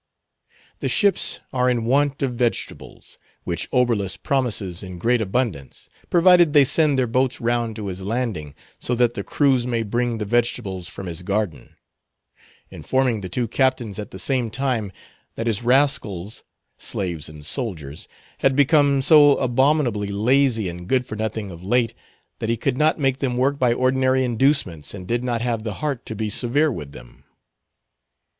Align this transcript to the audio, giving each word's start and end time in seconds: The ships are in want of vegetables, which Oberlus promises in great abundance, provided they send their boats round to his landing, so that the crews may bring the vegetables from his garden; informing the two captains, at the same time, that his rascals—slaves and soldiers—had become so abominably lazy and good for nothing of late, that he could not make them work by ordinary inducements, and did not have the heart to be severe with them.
The 0.79 0.87
ships 0.89 1.41
are 1.53 1.69
in 1.69 1.85
want 1.85 2.23
of 2.23 2.33
vegetables, 2.33 3.19
which 3.43 3.69
Oberlus 3.71 4.17
promises 4.17 4.81
in 4.81 4.97
great 4.97 5.21
abundance, 5.21 5.89
provided 6.09 6.53
they 6.53 6.65
send 6.65 6.97
their 6.97 7.05
boats 7.05 7.39
round 7.39 7.75
to 7.75 7.85
his 7.85 8.01
landing, 8.01 8.55
so 8.79 8.95
that 8.95 9.13
the 9.13 9.23
crews 9.23 9.67
may 9.67 9.83
bring 9.83 10.17
the 10.17 10.25
vegetables 10.25 10.87
from 10.87 11.05
his 11.05 11.21
garden; 11.21 11.75
informing 12.71 13.21
the 13.21 13.29
two 13.29 13.47
captains, 13.47 13.99
at 13.99 14.09
the 14.09 14.17
same 14.17 14.49
time, 14.49 14.91
that 15.35 15.45
his 15.45 15.61
rascals—slaves 15.61 17.29
and 17.29 17.45
soldiers—had 17.45 18.55
become 18.55 19.03
so 19.03 19.33
abominably 19.37 20.07
lazy 20.07 20.67
and 20.67 20.87
good 20.89 21.05
for 21.05 21.15
nothing 21.15 21.51
of 21.51 21.61
late, 21.61 21.93
that 22.39 22.49
he 22.49 22.57
could 22.57 22.75
not 22.75 22.97
make 22.97 23.19
them 23.19 23.37
work 23.37 23.59
by 23.59 23.71
ordinary 23.71 24.23
inducements, 24.23 24.95
and 24.95 25.07
did 25.07 25.23
not 25.23 25.43
have 25.43 25.61
the 25.63 25.75
heart 25.75 26.07
to 26.07 26.15
be 26.15 26.27
severe 26.27 26.71
with 26.71 26.91
them. 26.91 27.23